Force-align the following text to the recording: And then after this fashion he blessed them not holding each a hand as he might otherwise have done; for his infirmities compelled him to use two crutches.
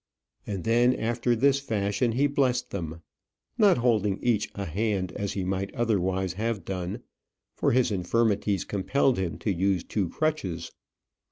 And 0.47 0.63
then 0.63 0.95
after 0.95 1.35
this 1.35 1.59
fashion 1.59 2.13
he 2.13 2.25
blessed 2.25 2.71
them 2.71 3.03
not 3.59 3.77
holding 3.77 4.17
each 4.23 4.49
a 4.55 4.65
hand 4.65 5.11
as 5.11 5.33
he 5.33 5.43
might 5.43 5.71
otherwise 5.75 6.33
have 6.33 6.65
done; 6.65 7.03
for 7.55 7.71
his 7.71 7.91
infirmities 7.91 8.65
compelled 8.65 9.19
him 9.19 9.37
to 9.37 9.53
use 9.53 9.83
two 9.83 10.09
crutches. 10.09 10.71